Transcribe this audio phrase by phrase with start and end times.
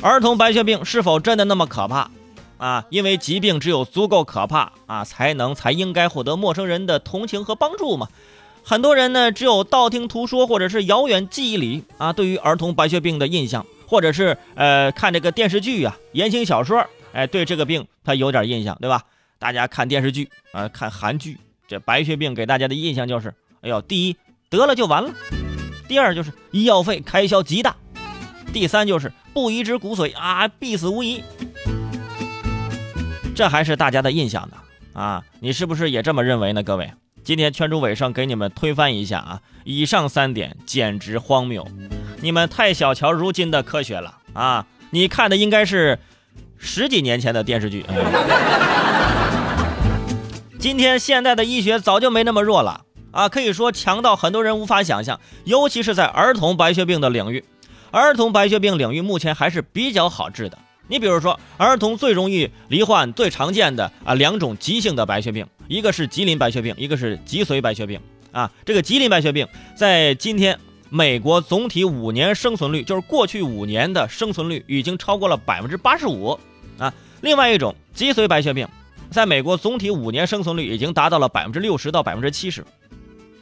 [0.00, 2.10] 儿童白血病是否真的那么可怕？
[2.56, 8.08] 啊，因为疾病只有足够可怕啊，才能才应该获得陌生人的同情和帮助嘛。
[8.64, 19.02] 很多人呢，只有道听途说或者是遥远记忆里啊，对于儿童白血病的印象，或者是呃看这个电视剧啊、言情小说，哎，对这个病他有点印象，对吧？
[19.40, 24.16] 大家看电视剧啊，看韩剧，这白血病给大家的印象就是，哎呦，第一
[24.48, 25.10] 得了就完了，
[25.88, 27.76] 第二就是医药费开销极大，
[28.52, 31.22] 第三就是不移植骨髓啊，必死无疑。
[33.34, 36.62] 这还是大家的印象呢啊，你是不是也这么认为呢？
[36.62, 36.90] 各位？
[37.22, 39.40] 今天圈主尾声给你们推翻一下啊！
[39.64, 41.66] 以上三点简直荒谬，
[42.22, 44.66] 你们太小瞧如今的科学了啊！
[44.90, 45.98] 你看的应该是
[46.56, 47.84] 十几年前的电视剧。
[50.58, 52.80] 今天现代的医学早就没那么弱了
[53.12, 57.44] 啊，可以说强到很多人无法想象，尤其是在儿童白血病的领域，
[57.90, 60.58] 儿童白血病领域目前还是比较好治的。
[60.88, 68.00] 你比如说，儿童最容易罹患、最常见的啊两种急性的白血病，一个是吉林白血病，一个是脊髓白血病
[68.32, 68.50] 啊。
[68.64, 69.46] 这个吉林白血病
[69.76, 76.38] 在今天美国总体五年生存率，就是过去五年的生存率已经超过了百分之八十五
[76.78, 76.92] 啊。
[77.20, 78.66] 另外一种脊髓白血病，
[79.10, 82.64] 在美国总体五年生存率已经达到了百分之六十到百分之七十。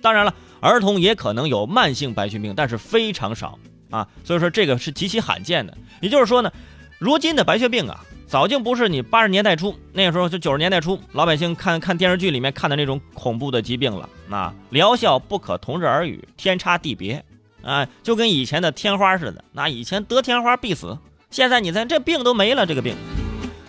[0.00, 3.56] 当然了，儿童也可能有慢性白血病，但是非常少
[3.90, 4.06] 啊。
[4.24, 5.76] 所以说这个是极其罕见的。
[6.00, 6.52] 也就是说呢。
[7.00, 14.08] 如今的白血病啊，早就不是你八十年代初那个时候，就九十年代初老百姓看看电视剧里面看的那种恐怖的疾病了。
[14.28, 17.24] 那疗效不可同日而语，天差地别
[17.62, 19.44] 啊，就跟以前的天花似的。
[19.52, 20.98] 那以前得天花必死，
[21.30, 22.66] 现在你在这病都没了。
[22.66, 22.96] 这个病，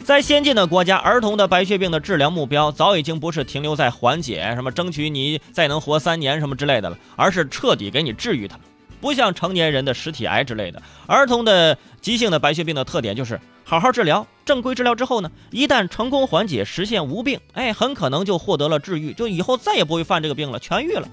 [0.03, 8.59] 在先进的国家，儿童的白血病的治疗目标早已经不是停留在缓解，什么争取你再能活三年什么之类的了，而是彻底给你治愈它。
[9.01, 21.07] 不像成年人的实体癌之类的，儿童的急性的白血病的特点就是好好治疗，正规治疗之后呢，一旦成功缓解，实现无病，哎，很可能就获得了治愈，就以后再也不会犯这个病了，痊愈了。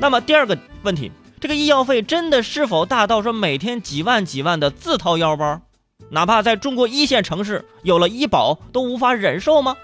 [0.00, 1.10] 那么第二个问题，
[1.40, 5.60] 这个医药费真的是否大到说每天几万几万的自掏腰包，
[6.10, 9.76] 哪怕在中国一线城市有了医保都无法忍受吗？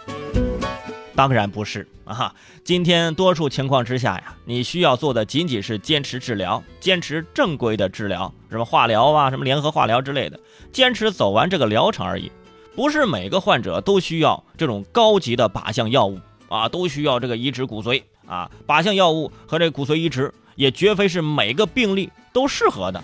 [1.15, 2.35] 当然不是啊！
[2.65, 10.39] 今天多数情况之下呀，你需要做的仅仅是坚持治疗，坚持正规的治疗，什么化疗啊，什么联合化疗之类的，
[10.73, 12.33] 坚持走完这个疗程而已。
[12.75, 18.51] 不是每个患者都需要这种高级的靶向药物啊，都需要这个移植骨髓啊。
[18.67, 23.03] 靶向药物和这骨髓移植也绝非是每个病例都适合的。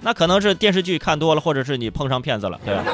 [0.00, 2.84] 那可能是电视剧看多了，或者是你碰上骗子了，对吧？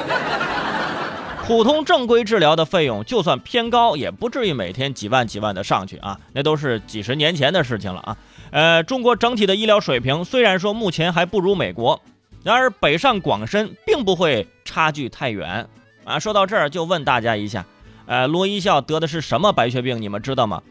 [1.47, 8.17] 普通正规治疗的费用就算偏高，也不至于每天几万几万的上去啊，那都是几十年前的事情了啊。
[8.49, 12.01] 呃，中国整体的医疗水平虽然说目前还不如美国，
[12.41, 15.67] 然而北上广深并不会差距太远
[16.03, 16.17] 啊。
[16.17, 17.63] 说到这儿就问大家一下，
[18.07, 20.01] 呃，罗一笑得的是什么白血病？
[20.01, 20.63] 你们知道吗？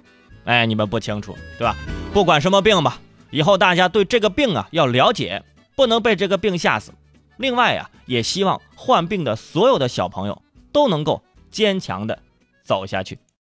[0.44, 1.76] 哎，你们不清楚对吧？
[2.12, 2.98] 不管什么病吧，
[3.30, 5.44] 以后大家对这个病啊要了解，
[5.76, 6.92] 不能被这个病吓死。
[7.36, 10.42] 另外呀，也希望患病的所有的小朋友。
[10.74, 12.18] 都能够坚强的
[12.64, 13.16] 走下去。